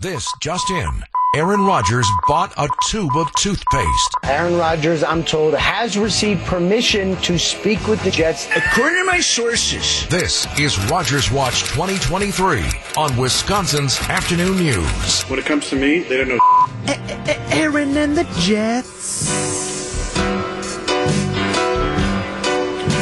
[0.00, 1.02] This just in.
[1.34, 4.14] Aaron Rodgers bought a tube of toothpaste.
[4.22, 8.46] Aaron Rodgers, I'm told, has received permission to speak with the Jets.
[8.54, 10.06] According to my sources.
[10.06, 12.62] This is Rodgers Watch 2023
[12.96, 15.22] on Wisconsin's Afternoon News.
[15.24, 16.38] When it comes to me, they don't know.
[17.50, 19.28] Aaron and the Jets.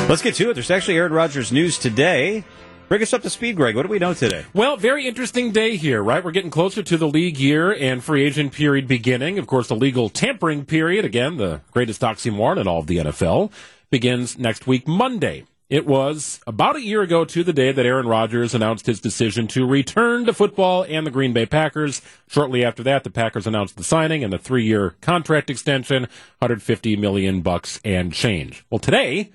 [0.09, 0.55] Let's get to it.
[0.55, 2.45] There's actually Aaron Rodgers news today.
[2.89, 3.75] Bring us up to speed, Greg.
[3.75, 4.45] What do we know today?
[4.55, 6.25] Well, very interesting day here, right?
[6.25, 9.41] We're getting closer to the league year and free agent period beginning.
[9.41, 13.51] Of course, the legal tampering period, again, the greatest oxymoron in all of the NFL,
[13.91, 15.47] begins next week, Monday.
[15.69, 19.49] It was about a year ago to the day that Aaron Rodgers announced his decision
[19.49, 22.03] to return to football and the Green Bay Packers.
[22.29, 26.03] Shortly after that, the Packers announced the signing and the three-year contract extension,
[26.39, 28.65] 150 million bucks and change.
[28.71, 29.33] Well, today,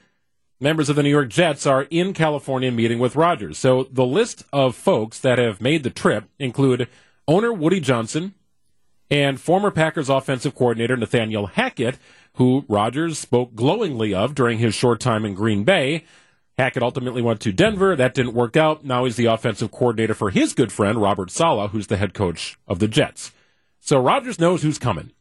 [0.62, 3.58] members of the New York Jets are in California meeting with Rodgers.
[3.58, 6.88] So the list of folks that have made the trip include
[7.28, 8.36] owner Woody Johnson
[9.10, 11.98] and former Packers offensive coordinator Nathaniel Hackett,
[12.36, 16.06] who Rodgers spoke glowingly of during his short time in Green Bay.
[16.58, 17.96] Hackett ultimately went to Denver.
[17.96, 18.86] That didn't work out.
[18.86, 22.58] Now he's the offensive coordinator for his good friend, Robert Saleh, who's the head coach
[22.68, 23.32] of the Jets.
[23.80, 25.12] So Rodgers knows who's coming.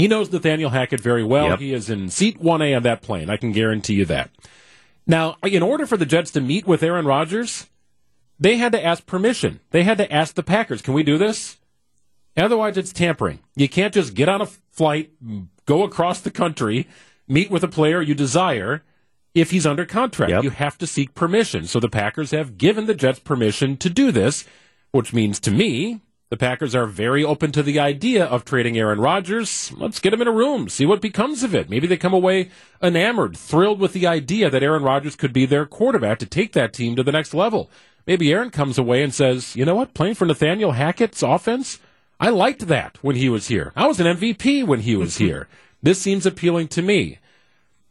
[0.00, 1.50] He knows Nathaniel Hackett very well.
[1.50, 1.58] Yep.
[1.58, 3.28] He is in seat 1A on that plane.
[3.28, 4.30] I can guarantee you that.
[5.06, 7.66] Now, in order for the Jets to meet with Aaron Rodgers,
[8.38, 9.60] they had to ask permission.
[9.72, 11.58] They had to ask the Packers, can we do this?
[12.34, 13.40] Otherwise, it's tampering.
[13.56, 15.10] You can't just get on a flight,
[15.66, 16.88] go across the country,
[17.28, 18.82] meet with a player you desire
[19.34, 20.30] if he's under contract.
[20.30, 20.44] Yep.
[20.44, 21.66] You have to seek permission.
[21.66, 24.46] So the Packers have given the Jets permission to do this,
[24.92, 29.00] which means to me, the Packers are very open to the idea of trading Aaron
[29.00, 29.72] Rodgers.
[29.76, 31.68] Let's get him in a room, see what becomes of it.
[31.68, 32.50] Maybe they come away
[32.80, 36.72] enamored, thrilled with the idea that Aaron Rodgers could be their quarterback to take that
[36.72, 37.68] team to the next level.
[38.06, 41.80] Maybe Aaron comes away and says, you know what, playing for Nathaniel Hackett's offense,
[42.20, 43.72] I liked that when he was here.
[43.74, 45.48] I was an MVP when he was here.
[45.82, 47.18] This seems appealing to me.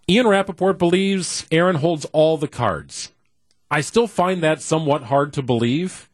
[0.08, 3.12] Ian Rapoport believes Aaron holds all the cards.
[3.70, 6.09] I still find that somewhat hard to believe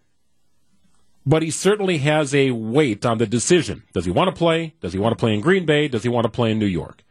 [1.26, 3.84] but he certainly has a weight on the decision.
[3.94, 4.74] Does he want to play?
[4.82, 5.88] Does he want to play in Green Bay?
[5.88, 7.04] Does he want to play in New York?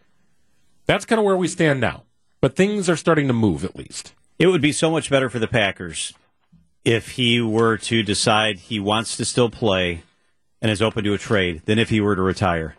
[0.86, 2.04] That's kind of where we stand now.
[2.40, 4.14] But things are starting to move at least.
[4.38, 6.12] It would be so much better for the Packers
[6.84, 10.02] if he were to decide he wants to still play
[10.60, 12.76] and is open to a trade than if he were to retire.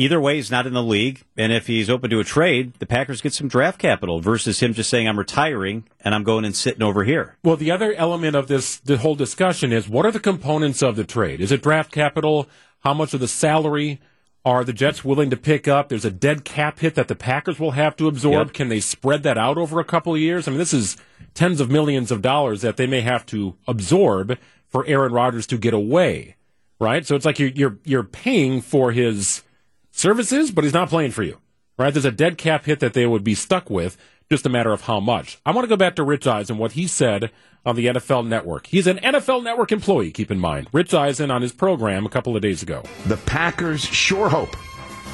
[0.00, 2.86] Either way, he's not in the league, and if he's open to a trade, the
[2.86, 6.56] Packers get some draft capital versus him just saying, I'm retiring and I'm going and
[6.56, 7.36] sitting over here.
[7.44, 10.96] Well, the other element of this the whole discussion is what are the components of
[10.96, 11.42] the trade?
[11.42, 12.48] Is it draft capital?
[12.78, 14.00] How much of the salary
[14.42, 15.90] are the Jets willing to pick up?
[15.90, 18.48] There's a dead cap hit that the Packers will have to absorb.
[18.48, 18.54] Yep.
[18.54, 20.48] Can they spread that out over a couple of years?
[20.48, 20.96] I mean, this is
[21.34, 25.58] tens of millions of dollars that they may have to absorb for Aaron Rodgers to
[25.58, 26.36] get away,
[26.78, 27.06] right?
[27.06, 29.42] So it's like you're you're you're paying for his
[29.90, 31.38] services, but he's not playing for you,
[31.78, 31.92] right?
[31.92, 33.96] There's a dead cap hit that they would be stuck with,
[34.30, 35.38] just a matter of how much.
[35.44, 37.30] I want to go back to Rich Eisen, what he said
[37.66, 38.66] on the NFL Network.
[38.68, 40.68] He's an NFL Network employee, keep in mind.
[40.72, 42.82] Rich Eisen on his program a couple of days ago.
[43.06, 44.56] The Packers sure hope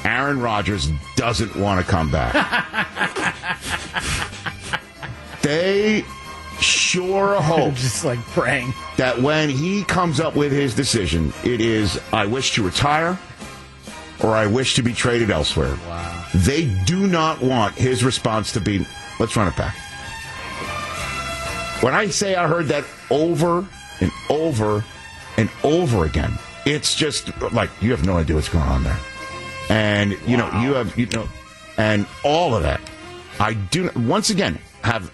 [0.05, 2.33] Aaron Rodgers doesn't want to come back.
[5.41, 6.05] they
[6.59, 8.73] sure hope Just like praying.
[8.97, 13.17] that when he comes up with his decision, it is I wish to retire
[14.23, 15.75] or I wish to be traded elsewhere.
[15.87, 16.25] Wow.
[16.33, 18.85] They do not want his response to be,
[19.19, 19.75] let's run it back.
[21.81, 23.65] When I say I heard that over
[24.01, 24.83] and over
[25.37, 26.33] and over again,
[26.65, 28.99] it's just like you have no idea what's going on there.
[29.69, 31.27] And you know, you have you know
[31.77, 32.81] and all of that.
[33.39, 35.13] I do once again have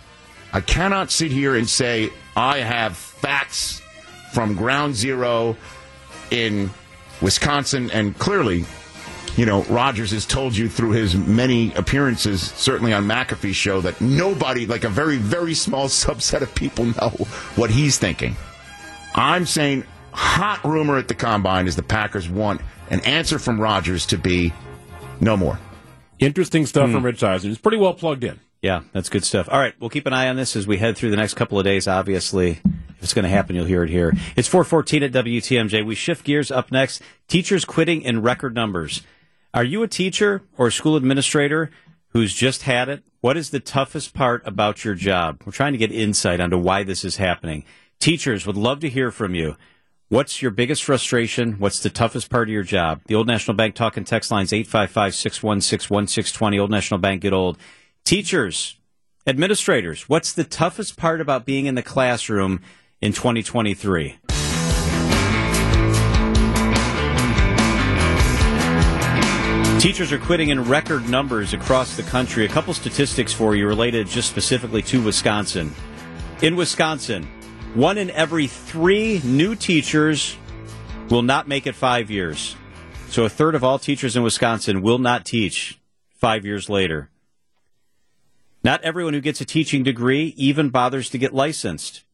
[0.53, 3.81] I cannot sit here and say I have facts
[4.31, 5.58] from ground zero
[6.31, 6.72] in
[7.22, 8.66] Wisconsin and clearly
[9.35, 13.99] you know, Rodgers has told you through his many appearances, certainly on McAfee's show, that
[13.99, 17.09] nobody, like a very, very small subset of people, know
[17.55, 18.35] what he's thinking.
[19.16, 24.05] I'm saying hot rumor at the combine is the Packers want an answer from Rodgers
[24.08, 24.53] to be
[25.19, 25.59] no more.
[26.19, 27.05] Interesting stuff from hmm.
[27.05, 27.49] Rich Eisen.
[27.49, 28.40] He's pretty well plugged in.
[28.61, 29.49] Yeah, that's good stuff.
[29.52, 31.59] All right, we'll keep an eye on this as we head through the next couple
[31.59, 31.85] of days.
[31.85, 34.13] Obviously, if it's going to happen, you'll hear it here.
[34.37, 35.85] It's 414 at WTMJ.
[35.85, 37.02] We shift gears up next.
[37.28, 39.02] Teachers quitting in record numbers.
[39.55, 41.70] Are you a teacher or a school administrator
[42.09, 43.03] who's just had it?
[43.22, 45.44] What is the toughest part about your job?
[45.46, 47.64] We're trying to get insight onto why this is happening.
[48.00, 49.55] Teachers would love to hear from you.
[50.09, 51.53] What's your biggest frustration?
[51.59, 53.02] What's the toughest part of your job?
[53.05, 56.59] The Old National Bank talk and text lines 855 616 1620.
[56.59, 57.59] Old National Bank, get old.
[58.06, 58.78] Teachers,
[59.28, 62.59] administrators, what's the toughest part about being in the classroom
[63.02, 64.17] in 2023?
[69.84, 72.46] Teachers are quitting in record numbers across the country.
[72.46, 75.74] A couple statistics for you related just specifically to Wisconsin.
[76.41, 77.28] In Wisconsin,
[77.74, 80.38] one in every three new teachers
[81.09, 82.56] will not make it five years.
[83.09, 85.82] So a third of all teachers in Wisconsin will not teach
[86.16, 87.09] five years later.
[88.64, 92.06] Not everyone who gets a teaching degree even bothers to get licensed.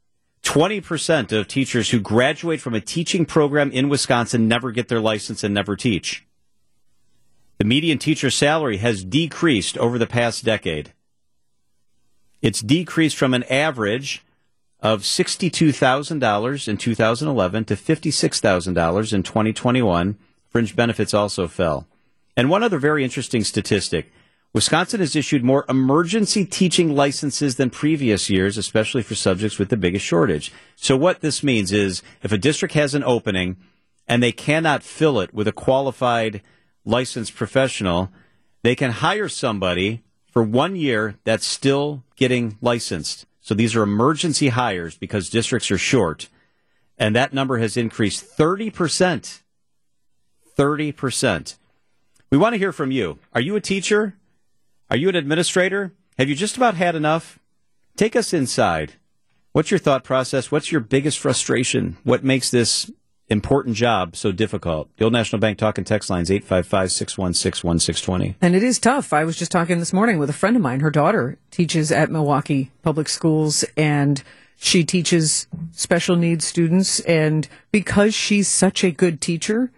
[0.41, 5.43] 20% of teachers who graduate from a teaching program in Wisconsin never get their license
[5.43, 6.25] and never teach.
[7.59, 10.93] The median teacher salary has decreased over the past decade.
[12.41, 14.23] It's decreased from an average
[14.79, 20.17] of $62,000 in 2011 to $56,000 in 2021.
[20.49, 21.85] Fringe benefits also fell.
[22.37, 24.09] And one other very interesting statistic
[24.51, 29.77] Wisconsin has issued more emergency teaching licenses than previous years, especially for subjects with the
[29.77, 30.51] biggest shortage.
[30.75, 33.57] So, what this means is if a district has an opening
[34.07, 36.41] and they cannot fill it with a qualified
[36.85, 38.11] licensed professional,
[38.63, 43.25] they can hire somebody for one year that's still getting licensed.
[43.41, 46.27] So, these are emergency hires because districts are short.
[46.97, 49.41] And that number has increased 30%.
[50.57, 51.55] 30%.
[52.31, 53.17] We want to hear from you.
[53.33, 54.15] Are you a teacher?
[54.89, 55.93] Are you an administrator?
[56.17, 57.39] Have you just about had enough?
[57.95, 58.93] Take us inside.
[59.51, 60.51] What's your thought process?
[60.51, 61.97] What's your biggest frustration?
[62.03, 62.91] What makes this
[63.29, 64.89] important job so difficult?
[64.97, 68.35] The Old National Bank talk and text lines 855 616 1620.
[68.41, 69.13] And it is tough.
[69.13, 70.79] I was just talking this morning with a friend of mine.
[70.79, 74.21] Her daughter teaches at Milwaukee Public Schools and
[74.57, 76.99] she teaches special needs students.
[77.01, 79.71] And because she's such a good teacher,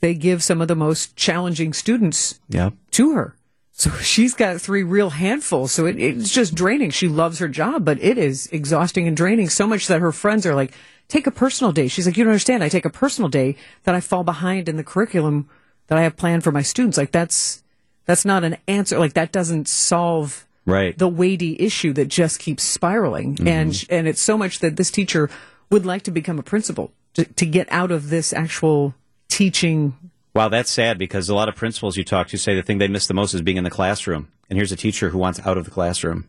[0.00, 2.70] they give some of the most challenging students yeah.
[2.92, 3.36] to her.
[3.72, 5.72] So she's got three real handfuls.
[5.72, 6.90] So it, it's just draining.
[6.90, 10.46] She loves her job, but it is exhausting and draining so much that her friends
[10.46, 10.72] are like,
[11.08, 11.88] take a personal day.
[11.88, 12.64] She's like, you don't understand.
[12.64, 15.48] I take a personal day that I fall behind in the curriculum
[15.86, 16.96] that I have planned for my students.
[16.96, 17.62] Like that's,
[18.06, 18.98] that's not an answer.
[18.98, 20.96] Like that doesn't solve right.
[20.96, 23.36] the weighty issue that just keeps spiraling.
[23.36, 23.48] Mm-hmm.
[23.48, 25.30] And, and it's so much that this teacher
[25.70, 28.94] would like to become a principal to, to get out of this actual
[29.28, 29.94] teaching
[30.34, 32.88] Wow, that's sad because a lot of principals you talk to say the thing they
[32.88, 34.32] miss the most is being in the classroom.
[34.50, 36.28] And here's a teacher who wants out of the classroom.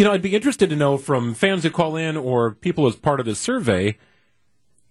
[0.00, 2.96] You know, I'd be interested to know from fans who call in or people as
[2.96, 3.98] part of this survey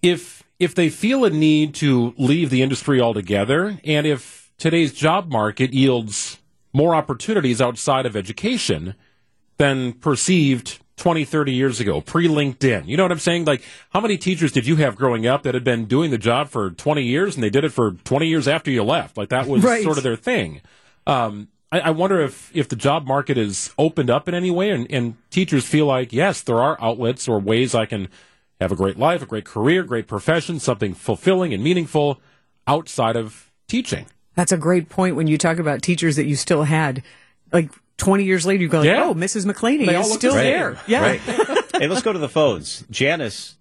[0.02, 5.28] if if they feel a need to leave the industry altogether and if today's job
[5.28, 6.38] market yields
[6.72, 8.94] more opportunities outside of education
[9.56, 12.86] than perceived 20, 30 years ago, pre LinkedIn.
[12.86, 13.46] You know what I'm saying?
[13.46, 16.50] Like, how many teachers did you have growing up that had been doing the job
[16.50, 19.16] for 20 years and they did it for 20 years after you left?
[19.16, 19.82] Like, that was right.
[19.82, 20.60] sort of their thing.
[21.04, 24.70] Um, I, I, wonder if, if the job market is opened up in any way
[24.70, 28.08] and, and teachers feel like, yes, there are outlets or ways I can
[28.60, 32.20] have a great life, a great career, great profession, something fulfilling and meaningful
[32.66, 34.06] outside of teaching.
[34.34, 37.02] That's a great point when you talk about teachers that you still had.
[37.52, 39.04] Like 20 years later, you go, like, yeah.
[39.04, 39.46] oh, Mrs.
[39.46, 40.78] McClaney they is still there.
[40.86, 41.02] Yeah.
[41.02, 41.20] Right.
[41.20, 42.84] hey, let's go to the phones.
[42.90, 43.56] Janice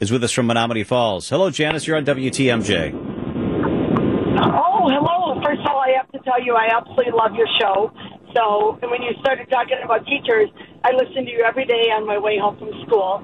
[0.00, 1.28] is with us from Menomonee Falls.
[1.28, 1.86] Hello, Janice.
[1.86, 2.92] You're on WTMJ.
[4.38, 5.40] Oh, hello.
[5.42, 7.92] First of all, I have to tell you, I absolutely love your show.
[8.34, 10.48] So, and when you started talking about teachers,
[10.84, 13.20] I listen to you every day on my way home from school.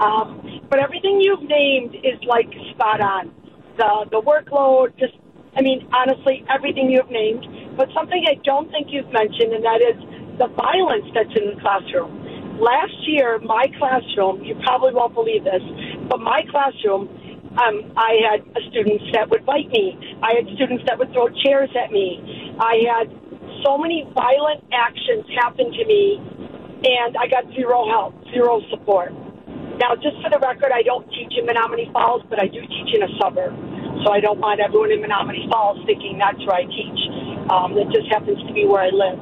[0.00, 3.34] Um, but everything you've named is like spot on.
[3.76, 5.14] The the workload, just
[5.56, 7.44] I mean, honestly, everything you've named.
[7.76, 9.96] But something I don't think you've mentioned, and that is
[10.38, 12.60] the violence that's in the classroom.
[12.60, 15.64] Last year, my classroom, you probably won't believe this,
[16.08, 17.08] but my classroom,
[17.60, 18.40] um, I had
[18.72, 19.98] students that would bite me.
[20.22, 22.16] I had students that would throw chairs at me.
[22.56, 23.06] I had
[23.60, 26.16] so many violent actions happen to me,
[26.84, 29.12] and I got zero help, zero support.
[29.76, 32.90] Now, just for the record, I don't teach in Menomonee Falls, but I do teach
[32.94, 33.52] in a suburb.
[34.04, 37.00] So I don't want everyone in Menomonee Falls thinking that's where I teach.
[37.52, 39.20] Um, it just happens to be where I live.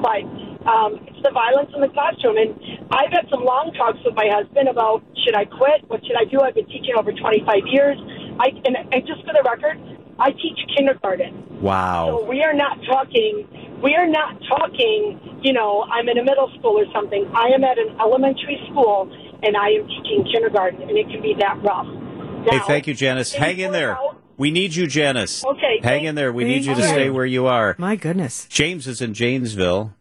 [0.00, 0.24] But
[0.66, 2.36] um, it's the violence in the classroom.
[2.36, 2.52] And
[2.90, 5.86] I've had some long talks with my husband about should I quit?
[5.88, 6.42] What should I do?
[6.42, 7.98] I've been teaching over 25 years.
[8.38, 9.78] I, and, and just for the record,
[10.18, 11.60] I teach kindergarten.
[11.60, 12.20] Wow.
[12.20, 13.48] So we are not talking,
[13.82, 17.30] we are not talking, you know, I'm in a middle school or something.
[17.34, 19.10] I am at an elementary school
[19.42, 21.86] and I am teaching kindergarten, and it can be that rough.
[21.86, 23.32] Now, hey, thank you, Janice.
[23.32, 23.92] Hang in there.
[23.92, 25.44] Out, we need you, Janice.
[25.44, 25.80] Okay.
[25.82, 26.32] Hang in there.
[26.32, 27.74] We need you to stay where you are.
[27.78, 28.46] My goodness.
[28.48, 29.94] James is in Janesville.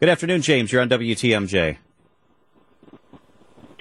[0.00, 0.72] Good afternoon, James.
[0.72, 1.76] You're on WTMJ.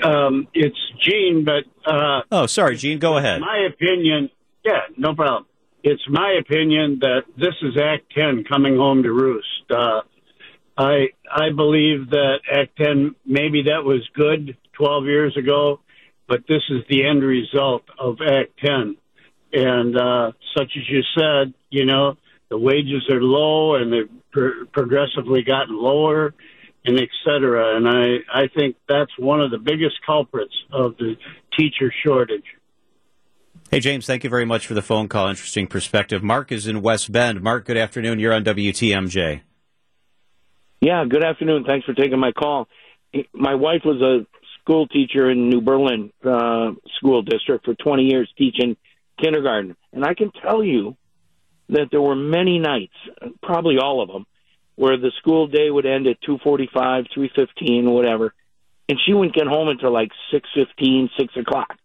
[0.03, 1.63] Um, it's Gene, but.
[1.89, 2.99] Uh, oh, sorry, Gene.
[2.99, 3.39] Go ahead.
[3.39, 4.29] My opinion.
[4.65, 5.45] Yeah, no problem.
[5.81, 9.71] It's my opinion that this is Act 10 coming home to roost.
[9.71, 10.01] Uh,
[10.77, 15.79] I I believe that Act 10 maybe that was good 12 years ago,
[16.27, 18.97] but this is the end result of Act 10.
[19.53, 22.17] And uh, such as you said, you know,
[22.49, 26.33] the wages are low and they've pro- progressively gotten lower
[26.86, 27.75] and et cetera.
[27.75, 31.15] And I, I think that's one of the biggest culprits of the
[31.57, 32.45] teacher shortage.
[33.71, 35.27] Hey, James, thank you very much for the phone call.
[35.27, 36.24] Interesting perspective.
[36.24, 37.41] Mark is in West Bend.
[37.41, 38.19] Mark, good afternoon.
[38.19, 39.41] You're on WTMJ.
[40.81, 41.65] Yeah, good afternoon.
[41.67, 42.67] Thanks for taking my call.
[43.33, 44.25] My wife was a
[44.62, 48.77] school teacher in New Berlin uh, School District for 20 years teaching
[49.21, 49.75] kindergarten.
[49.91, 50.95] And I can tell you
[51.69, 52.93] that there were many nights,
[53.41, 54.25] probably all of them,
[54.75, 56.69] where the school day would end at 2.45,
[57.15, 58.33] 3.15, whatever.
[58.88, 61.75] And she wouldn't get home until like 6.15, 6 o'clock.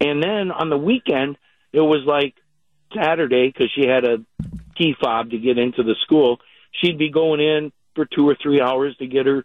[0.00, 1.36] And then on the weekend,
[1.72, 2.34] it was like
[2.94, 4.18] Saturday because she had a
[4.76, 6.38] key fob to get into the school.
[6.72, 9.44] She'd be going in for two or three hours to get her,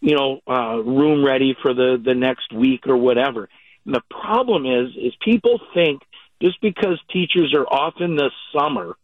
[0.00, 3.48] you know, uh, room ready for the the next week or whatever.
[3.84, 6.02] And the problem is, is people think
[6.42, 8.96] just because teachers are off in the summer,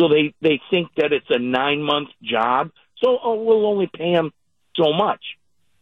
[0.00, 2.70] so they they think that it's a nine month job.
[3.04, 4.32] So oh, we'll only pay them
[4.74, 5.20] so much.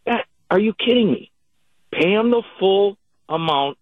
[0.05, 1.31] That, are you kidding me?
[1.91, 2.97] Pay them the full
[3.27, 3.77] amount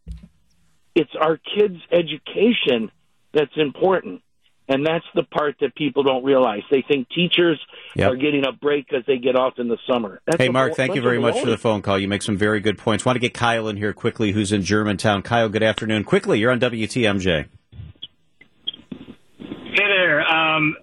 [0.98, 2.92] it's our kids' education
[3.32, 4.24] that's important.
[4.70, 6.62] And that's the part that people don't realize.
[6.70, 7.58] They think teachers
[7.96, 8.12] Yep.
[8.12, 10.20] are getting a break because they get off in the summer.
[10.26, 11.98] That's hey, Mark, thank you very much for the phone call.
[11.98, 13.06] You make some very good points.
[13.06, 15.22] Want to get Kyle in here quickly, who's in Germantown.
[15.22, 16.04] Kyle, good afternoon.
[16.04, 17.46] Quickly, you're on WTMJ.
[19.40, 20.20] Hey there.
[20.58, 20.76] Um,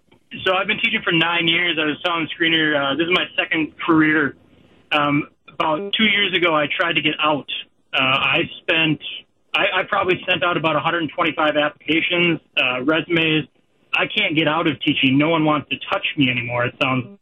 [0.44, 1.78] so I've been teaching for nine years.
[1.80, 2.74] I was sound screener.
[2.74, 4.36] Uh, this is my second career.
[4.92, 7.48] Um, about two years ago, I tried to get out.
[7.92, 9.00] Uh, I spent,
[9.54, 13.46] I, I probably sent out about 125 applications, uh, resumes.
[13.92, 15.18] I can't get out of teaching.
[15.18, 16.66] No one wants to touch me anymore.
[16.66, 17.18] It sounds.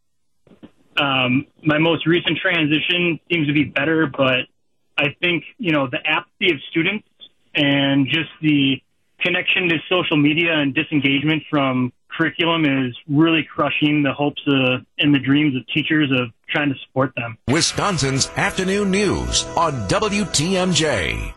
[0.96, 4.48] Um, my most recent transition seems to be better, but
[4.96, 7.06] I think you know the apathy of students
[7.54, 8.76] and just the
[9.20, 15.14] connection to social media and disengagement from curriculum is really crushing the hopes uh, and
[15.14, 17.38] the dreams of teachers of trying to support them.
[17.48, 21.32] Wisconsin's afternoon news on WTMJ.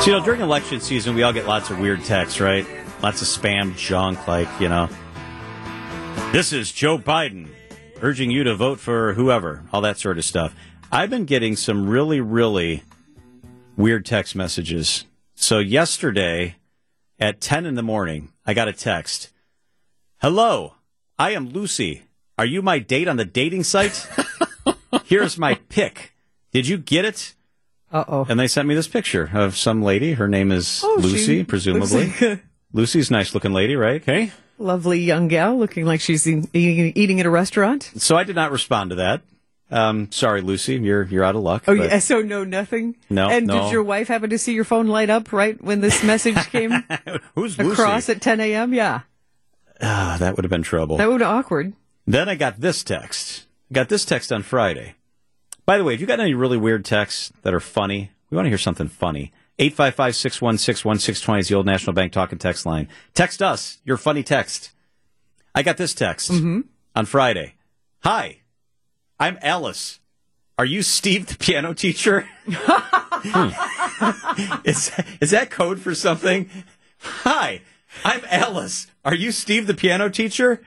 [0.00, 2.66] So, you know, during election season, we all get lots of weird texts, right?
[3.02, 4.88] Lots of spam junk, like, you know,
[6.32, 7.48] this is Joe Biden
[8.00, 10.54] urging you to vote for whoever, all that sort of stuff.
[10.90, 12.82] I've been getting some really, really
[13.76, 15.04] weird text messages.
[15.34, 16.56] So, yesterday
[17.18, 19.30] at 10 in the morning, I got a text
[20.18, 20.74] Hello,
[21.18, 22.02] I am Lucy.
[22.36, 24.06] Are you my date on the dating site?
[25.04, 26.14] Here's my pic.
[26.52, 27.34] Did you get it?
[27.92, 28.26] Uh oh.
[28.28, 30.12] And they sent me this picture of some lady.
[30.12, 32.12] Her name is Oh, Lucy, presumably.
[32.20, 34.00] like Lucy's a nice looking lady, right?
[34.02, 34.30] Okay.
[34.58, 37.90] Lovely young gal looking like she's eating, eating at a restaurant.
[37.96, 39.22] So I did not respond to that.
[39.70, 41.64] Um, sorry, Lucy, you're you're out of luck.
[41.68, 41.98] Oh, yeah.
[42.00, 42.96] So, no, nothing?
[43.08, 43.62] No, And no.
[43.62, 46.72] did your wife happen to see your phone light up right when this message came
[47.34, 47.70] Who's Lucy?
[47.72, 48.74] across at 10 a.m.?
[48.74, 49.00] Yeah.
[49.80, 50.96] Ah, that would have been trouble.
[50.96, 51.72] That would be awkward.
[52.06, 53.46] Then I got this text.
[53.72, 54.94] Got this text on Friday.
[55.64, 58.46] By the way, if you got any really weird texts that are funny, we want
[58.46, 59.32] to hear something funny.
[59.60, 62.88] 855 616 1620 is the old National Bank talk and text line.
[63.14, 64.72] Text us your funny text.
[65.54, 67.54] I got this text on Friday.
[68.02, 68.38] Hi,
[69.20, 70.00] I'm Alice.
[70.58, 72.26] Are you Steve the piano teacher?
[73.22, 73.50] Hmm.
[74.64, 76.48] is, is that code for something?
[77.00, 77.60] Hi,
[78.02, 78.86] I'm Alice.
[79.04, 80.62] Are you Steve the piano teacher?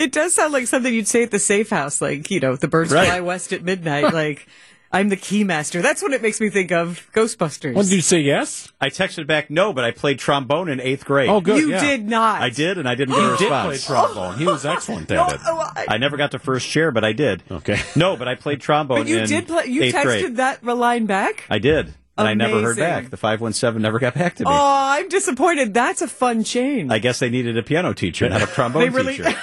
[0.00, 2.66] It does sound like something you'd say at the safe house, like, you know, the
[2.66, 3.06] birds Right.
[3.06, 4.12] fly west at midnight.
[4.12, 4.48] like,
[4.90, 5.82] I'm the keymaster.
[5.82, 7.74] That's what it makes me think of Ghostbusters.
[7.74, 8.20] What did you say?
[8.20, 8.72] Yes.
[8.80, 11.28] I texted back no, but I played trombone in eighth grade.
[11.28, 11.58] Oh, good.
[11.60, 11.80] you yeah.
[11.80, 12.40] did not.
[12.40, 14.12] I did, and I didn't get a He did play response.
[14.14, 14.38] trombone.
[14.38, 15.40] He was excellent at it.
[15.44, 17.42] I- I never got the first chair, but I did.
[17.50, 17.78] Okay.
[17.96, 20.36] No, but I played trombone but you in did play, you eighth texted grade.
[20.36, 21.44] that line back?
[21.50, 23.10] I did, and I never heard back.
[23.10, 24.50] The five one seven never got back to me.
[24.50, 25.74] Oh, I'm disappointed.
[25.74, 26.90] That's a fun change.
[26.90, 29.34] I guess they needed a piano teacher, not a trombone They really- teacher.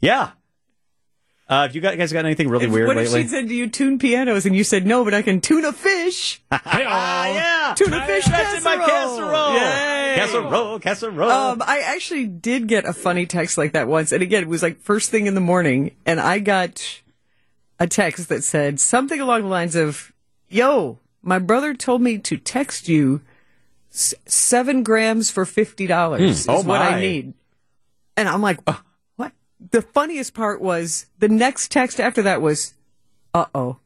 [0.00, 0.30] yeah.
[1.52, 3.20] Uh, have you guys got anything really weird what lately?
[3.20, 5.66] if she said to you, tune pianos, and you said, no, but I can tune
[5.66, 6.40] a fish?
[6.50, 7.74] ah, yeah.
[7.76, 9.52] Tuna fish That's in my casserole.
[9.52, 10.14] Yay.
[10.16, 11.30] Casserole, casserole.
[11.30, 14.12] Um, I actually did get a funny text like that once.
[14.12, 15.94] And again, it was like first thing in the morning.
[16.06, 17.02] And I got
[17.78, 20.10] a text that said something along the lines of,
[20.48, 23.20] Yo, my brother told me to text you
[23.92, 26.80] s- seven grams for $50 is Oh, what.
[26.80, 27.34] I need.
[28.16, 28.80] And I'm like, what?
[29.70, 32.74] The funniest part was the next text after that was,
[33.34, 33.78] uh oh.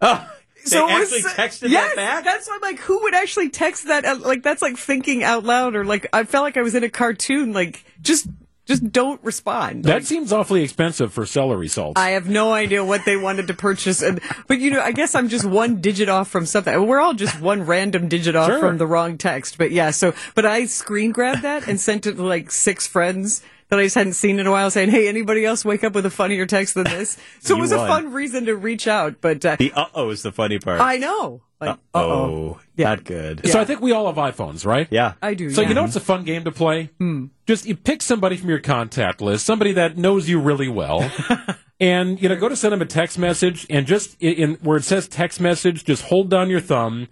[0.00, 0.30] oh,
[0.70, 2.24] they it was- actually texted yes, that back?
[2.24, 4.20] That's why I'm like, who would actually text that?
[4.22, 6.88] Like, that's like thinking out loud, or like, I felt like I was in a
[6.90, 7.52] cartoon.
[7.52, 8.28] Like, just
[8.66, 9.84] Just don't respond.
[9.84, 11.96] That seems awfully expensive for celery salt.
[11.96, 15.14] I have no idea what they wanted to purchase, and, but you know, I guess
[15.14, 16.86] I'm just one digit off from something.
[16.86, 18.60] We're all just one random digit off Sure.
[18.60, 19.56] from the wrong text.
[19.56, 23.42] But yeah, so but I screen grabbed that and sent it to like six friends
[23.68, 26.06] that I just hadn't seen in a while, saying, "Hey, anybody else wake up with
[26.06, 29.20] a funnier text than this?" So it was a fun reason to reach out.
[29.20, 30.80] But uh, The uh oh is the funny part.
[30.80, 33.46] I know, like, oh, not good.
[33.48, 34.86] So I think we all have iPhones, right?
[34.90, 35.14] Yeah.
[35.20, 35.50] I do.
[35.50, 35.68] So yeah.
[35.68, 36.90] you know it's a fun game to play?
[36.98, 37.26] Hmm.
[37.46, 41.10] Just you pick somebody from your contact list, somebody that knows you really well,
[41.80, 44.76] and you know go to send them a text message, and just in, in where
[44.76, 47.08] it says text message, just hold down your thumb,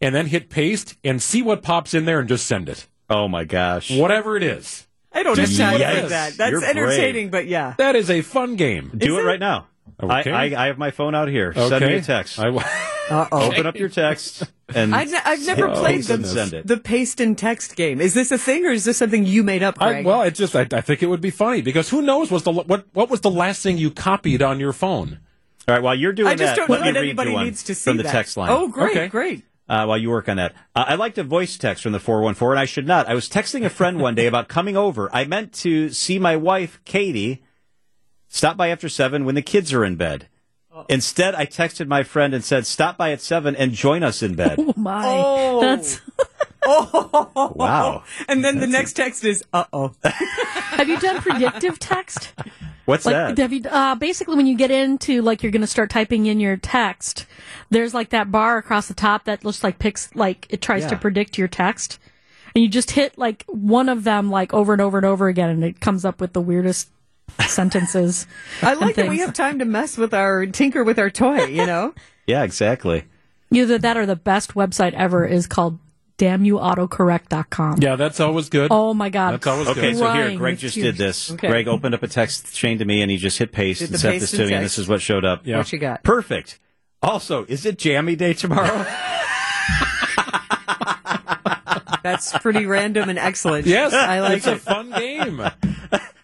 [0.00, 2.86] and then hit paste, and see what pops in there, and just send it.
[3.08, 3.96] Oh my gosh.
[3.96, 4.86] Whatever it is,
[5.16, 6.00] I don't have Just time yikes.
[6.02, 6.36] for that.
[6.36, 7.30] That's You're brave.
[7.30, 7.74] but yeah.
[7.78, 8.92] that is a fun game.
[8.94, 9.24] Do it it?
[9.24, 9.66] right now.
[10.02, 10.30] Okay.
[10.30, 11.54] I, I, I have my phone out here.
[11.54, 12.38] Send me a text.
[12.38, 12.48] I,
[13.10, 13.28] oh.
[13.32, 14.42] Open up your text
[14.74, 16.66] and I've, ne- I've never hit played paste the, send it.
[16.66, 18.00] the paste and text game.
[18.00, 20.54] Is this a thing or is this something you made up, I, well, it's just
[20.54, 23.22] I, I think it would be funny because who knows what's the what what was
[23.22, 25.20] the last thing you copied on your phone?
[25.68, 27.62] All right, while you're doing I just that, don't let know me that anybody needs
[27.64, 28.12] to see from the that.
[28.12, 28.50] text line.
[28.50, 29.08] Oh, great, Okay.
[29.08, 29.44] great.
[29.68, 30.54] Uh, while you work on that.
[30.74, 33.08] Uh, I like to voice text from the 414, and I should not.
[33.08, 35.10] I was texting a friend one day about coming over.
[35.14, 37.42] I meant to see my wife, Katie,
[38.28, 40.28] stop by after 7 when the kids are in bed.
[40.88, 44.34] Instead, I texted my friend and said, stop by at 7 and join us in
[44.34, 44.58] bed.
[44.66, 45.04] Oh my.
[45.06, 45.60] Oh.
[45.60, 46.00] That's
[47.56, 48.02] Wow.
[48.28, 49.94] And then the next text is, uh oh.
[50.02, 52.34] Have you done predictive text?
[52.86, 53.38] What's Like, that?
[53.38, 56.40] have you, uh, basically, when you get into like you're going to start typing in
[56.40, 57.26] your text,
[57.68, 60.96] there's like that bar across the top that looks like picks like it tries to
[60.96, 61.98] predict your text,
[62.54, 65.50] and you just hit like one of them like over and over and over again,
[65.50, 66.88] and it comes up with the weirdest
[67.48, 68.26] sentences.
[68.62, 71.66] I like that we have time to mess with our tinker with our toy, you
[71.66, 71.92] know?
[72.26, 73.04] yeah, exactly.
[73.50, 75.78] Either that or the best website ever is called
[76.18, 77.78] damnyouautocorrect.com.
[77.80, 78.68] Yeah, that's always good.
[78.70, 79.32] Oh my god.
[79.34, 79.84] That's always Okay, good.
[79.88, 81.30] Okay, so here, Greg just did this.
[81.32, 81.48] Okay.
[81.48, 84.00] Greg opened up a text chain to me, and he just hit paste Did and
[84.00, 85.46] sent paste this to me, and this is what showed up.
[85.46, 85.58] Yeah.
[85.58, 86.02] What you got?
[86.02, 86.58] Perfect.
[87.02, 88.86] Also, is it jammy day tomorrow?
[92.02, 93.66] That's pretty random and excellent.
[93.66, 95.40] Yes, I like it's a fun game.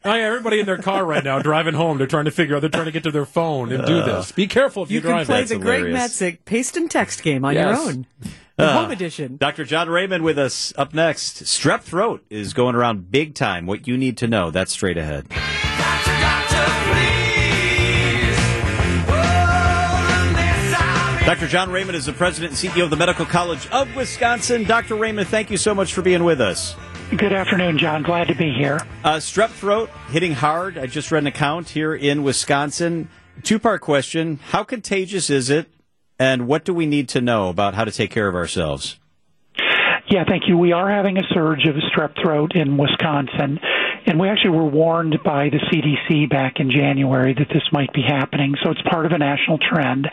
[0.05, 2.61] Oh, yeah, everybody in their car right now driving home, they're trying to figure out,
[2.61, 4.33] they're trying to get to their phone and do this.
[4.33, 6.21] Be careful if you, You can play That's the Greg hilarious.
[6.21, 7.79] Matzek paste and text game on Yes.
[7.79, 8.07] your own.
[8.57, 9.39] The home edition.
[9.39, 9.65] Dr.
[9.65, 11.45] John Raymond with us up next.
[11.45, 13.67] Strep throat is going around big time.
[13.67, 14.51] What you need to know.
[14.51, 15.27] That's straight ahead.
[21.25, 21.47] Dr.
[21.47, 24.65] John Raymond is the president and CEO of the Medical College of Wisconsin.
[24.65, 24.97] Dr.
[24.97, 26.75] Raymond, thank you so much for being with us.
[27.17, 28.03] Good afternoon, John.
[28.03, 28.81] Glad to be here.
[29.05, 30.77] Uh, strep throat hitting hard.
[30.77, 33.09] I just read an account here in Wisconsin.
[33.45, 35.71] Two part question How contagious is it?
[36.23, 38.97] And what do we need to know about how to take care of ourselves?
[40.09, 40.57] Yeah, thank you.
[40.57, 43.59] We are having a surge of strep throat in Wisconsin,
[44.07, 48.03] and we actually were warned by the CDC back in January that this might be
[48.07, 50.09] happening, so it's part of a national trend.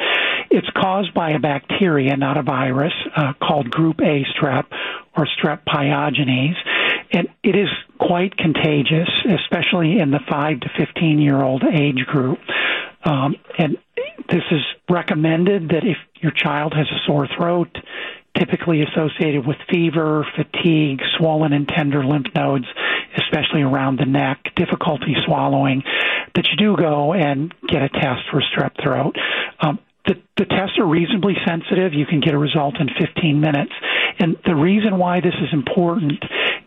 [0.49, 4.65] It's caused by a bacteria, not a virus, uh, called Group A strep
[5.15, 6.55] or strep pyogenes,
[7.11, 7.69] and it is
[7.99, 12.39] quite contagious, especially in the 5 to 15 year old age group.
[13.03, 13.77] Um, and
[14.27, 17.69] this is recommended that if your child has a sore throat,
[18.37, 22.65] typically associated with fever, fatigue, swollen and tender lymph nodes,
[23.17, 25.83] especially around the neck, difficulty swallowing,
[26.35, 29.15] that you do go and get a test for strep throat.
[29.59, 31.93] Um, the, the tests are reasonably sensitive.
[31.93, 33.73] You can get a result in 15 minutes.
[34.19, 36.23] And the reason why this is important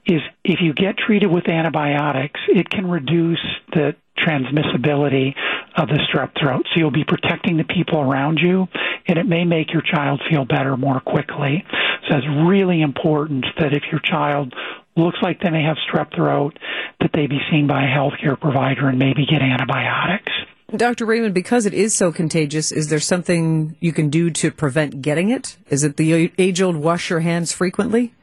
[0.07, 5.35] is if you get treated with antibiotics, it can reduce the transmissibility
[5.77, 6.67] of the strep throat.
[6.73, 8.69] So you'll be protecting the people around you,
[9.07, 11.65] and it may make your child feel better more quickly.
[12.09, 14.53] So it's really important that if your child
[14.97, 16.59] looks like they may have strep throat,
[17.01, 20.33] that they be seen by a healthcare provider and maybe get antibiotics.
[20.77, 21.05] Dr.
[21.05, 25.29] Raymond, because it is so contagious, is there something you can do to prevent getting
[25.31, 25.57] it?
[25.69, 28.15] Is it the age old wash your hands frequently?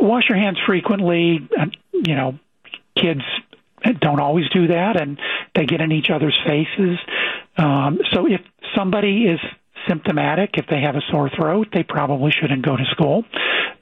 [0.00, 1.48] Wash your hands frequently.
[1.58, 2.38] uh, You know,
[2.96, 3.22] kids
[3.92, 5.18] don't always do that, and
[5.54, 6.98] they get in each other's faces.
[7.56, 8.40] Um, so if
[8.76, 9.40] somebody is
[9.88, 13.24] symptomatic, if they have a sore throat, they probably shouldn't go to school.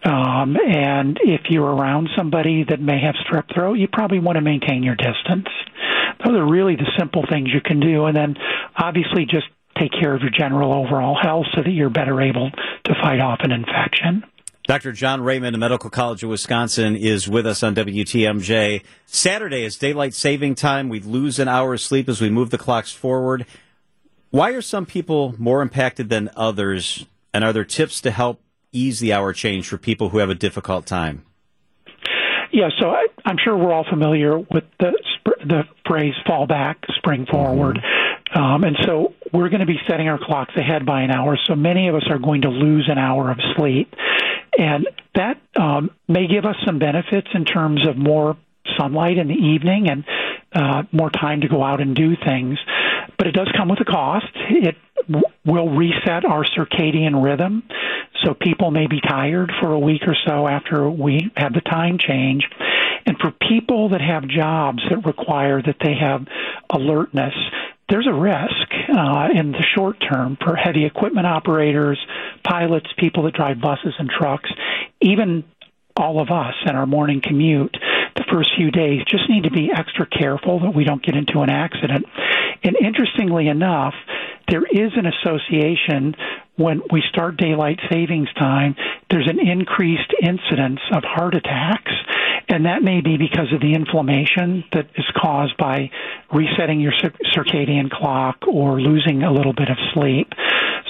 [0.05, 4.43] Um, and if you're around somebody that may have strep throat, you probably want to
[4.43, 5.49] maintain your distance.
[6.25, 8.07] Those are really the simple things you can do.
[8.07, 8.37] And then
[8.77, 9.47] obviously just
[9.79, 13.41] take care of your general overall health so that you're better able to fight off
[13.43, 14.25] an infection.
[14.67, 14.93] Dr.
[14.93, 18.85] John Raymond, of Medical College of Wisconsin, is with us on WTMJ.
[19.07, 20.89] Saturday is daylight saving time.
[20.89, 23.45] We lose an hour of sleep as we move the clocks forward.
[24.31, 27.07] Why are some people more impacted than others?
[27.35, 30.35] And are there tips to help ease the hour change for people who have a
[30.35, 31.25] difficult time?
[32.53, 34.93] Yeah, so I, I'm sure we're all familiar with the
[35.45, 37.77] the phrase fall back, spring forward.
[37.77, 38.02] Mm-hmm.
[38.35, 41.39] Um, and so we're going to be setting our clocks ahead by an hour.
[41.47, 43.95] So many of us are going to lose an hour of sleep.
[44.59, 48.37] And that um, may give us some benefits in terms of more
[48.79, 50.05] sunlight in the evening and
[50.55, 52.59] uh, more time to go out and do things.
[53.19, 54.27] But it does come with a cost.
[54.35, 54.77] It
[55.09, 57.63] w- will reset our circadian rhythm.
[58.25, 61.99] So people may be tired for a week or so after we have the time
[61.99, 62.45] change.
[63.07, 66.27] And for people that have jobs that require that they have
[66.71, 67.35] alertness,
[67.93, 71.99] there's a risk uh, in the short term for heavy equipment operators,
[72.43, 74.49] pilots, people that drive buses and trucks,
[75.03, 75.45] even
[75.95, 77.77] all of us in our morning commute
[78.17, 81.41] the first few days just need to be extra careful that we don't get into
[81.41, 82.07] an accident.
[82.65, 83.95] And interestingly enough,
[84.49, 86.15] there is an association
[86.57, 88.77] when we start daylight savings time,
[89.11, 91.93] there's an increased incidence of heart attacks.
[92.49, 95.91] And that may be because of the inflammation that is caused by
[96.33, 96.93] resetting your
[97.35, 100.33] circadian clock or losing a little bit of sleep.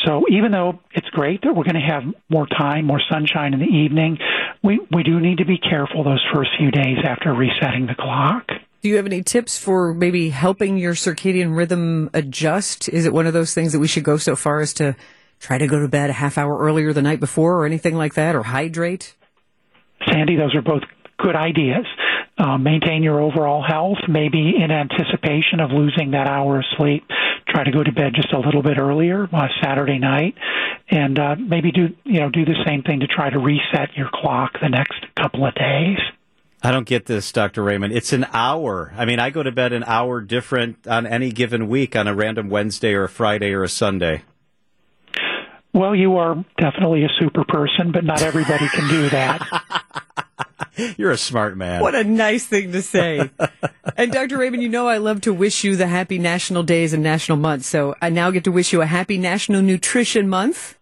[0.05, 3.61] So even though it's great that we're going to have more time, more sunshine in
[3.61, 4.19] the evening,
[4.63, 8.49] we, we do need to be careful those first few days after resetting the clock.
[8.83, 12.89] Do you have any tips for maybe helping your circadian rhythm adjust?
[12.89, 14.97] Is it one of those things that we should go so far as to
[15.39, 18.15] try to go to bed a half hour earlier the night before or anything like
[18.15, 19.15] that or hydrate?
[20.11, 20.83] Sandy, those are both
[21.17, 21.87] good ideas.
[22.37, 27.05] Uh, maintain your overall health, maybe in anticipation of losing that hour of sleep.
[27.47, 30.35] Try to go to bed just a little bit earlier uh, Saturday night,
[30.91, 34.09] and uh, maybe do you know do the same thing to try to reset your
[34.13, 35.99] clock the next couple of days.
[36.65, 37.63] I don't get this, Dr.
[37.65, 37.93] Raymond.
[37.93, 38.93] It's an hour.
[38.97, 42.15] I mean, I go to bed an hour different on any given week on a
[42.15, 44.23] random Wednesday or a Friday or a Sunday.
[45.75, 49.63] Well, you are definitely a super person, but not everybody can do that.
[50.97, 51.81] You're a smart man.
[51.81, 53.31] What a nice thing to say.
[53.97, 54.39] and Dr.
[54.39, 57.67] Raymond, you know I love to wish you the happy national days and national months.
[57.67, 60.79] So I now get to wish you a happy National Nutrition Month.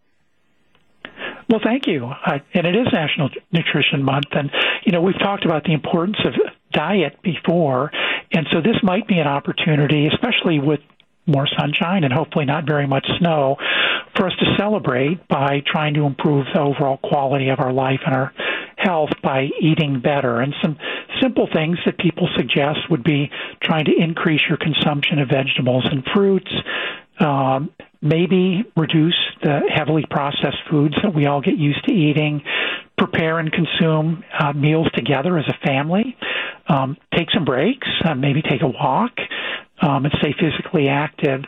[1.51, 2.07] Well, thank you.
[2.07, 4.29] Uh, and it is National Nutrition Month.
[4.31, 4.53] And,
[4.85, 6.35] you know, we've talked about the importance of
[6.73, 7.91] diet before.
[8.33, 10.79] And so this might be an opportunity, especially with
[11.27, 13.57] more sunshine and hopefully not very much snow,
[14.17, 18.15] for us to celebrate by trying to improve the overall quality of our life and
[18.15, 18.33] our
[18.77, 20.41] health by eating better.
[20.41, 20.79] And some
[21.21, 23.29] simple things that people suggest would be
[23.61, 26.53] trying to increase your consumption of vegetables and fruits,
[27.19, 27.71] um,
[28.03, 32.43] maybe reduce the heavily processed foods that we all get used to eating,
[32.97, 36.17] prepare and consume uh, meals together as a family,
[36.69, 39.13] um, take some breaks, uh, maybe take a walk,
[39.83, 41.43] um, and stay physically active.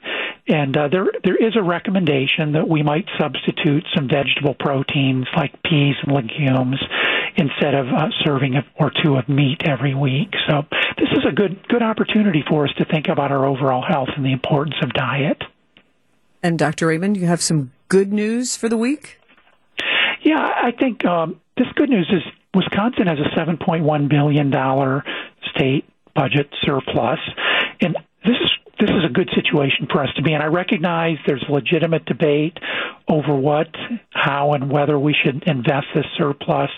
[0.48, 5.62] And uh, there there is a recommendation that we might substitute some vegetable proteins like
[5.62, 6.82] peas and legumes
[7.36, 10.34] instead of uh, serving a, or two of meat every week.
[10.48, 10.62] So
[10.98, 14.24] this is a good good opportunity for us to think about our overall health and
[14.24, 15.42] the importance of diet.
[16.42, 16.88] And Dr.
[16.88, 19.18] Raymond, you have some good news for the week?
[20.22, 22.22] Yeah, I think um, this good news is
[22.54, 25.02] Wisconsin has a $7.1 billion
[25.54, 27.18] state budget surplus.
[27.80, 28.50] And this is
[28.80, 30.40] this is a good situation for us to be in.
[30.40, 32.58] I recognize there's legitimate debate
[33.06, 33.68] over what,
[34.10, 36.70] how, and whether we should invest this surplus.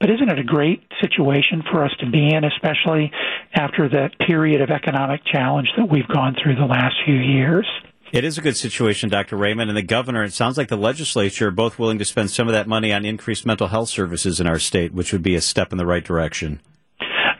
[0.00, 3.12] But isn't it a great situation for us to be in, especially
[3.52, 7.66] after the period of economic challenge that we've gone through the last few years?
[8.12, 9.38] It is a good situation, Dr.
[9.38, 10.22] Raymond, and the governor.
[10.22, 13.06] It sounds like the legislature are both willing to spend some of that money on
[13.06, 16.04] increased mental health services in our state, which would be a step in the right
[16.04, 16.60] direction.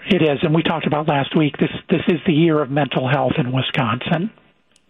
[0.08, 1.58] It is, and we talked about last week.
[1.58, 4.30] This this is the year of mental health in Wisconsin.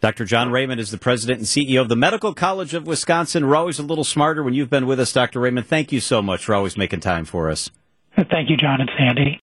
[0.00, 0.24] Dr.
[0.24, 3.48] John Raymond is the president and CEO of the Medical College of Wisconsin.
[3.48, 5.40] We're always a little smarter when you've been with us, Dr.
[5.40, 5.66] Raymond.
[5.66, 7.70] Thank you so much for always making time for us.
[8.16, 9.40] Thank you, John and Sandy.